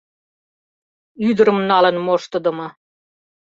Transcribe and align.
Ӱдырым 1.29 1.59
налын 1.69 1.97
моштыдымо 2.05 2.67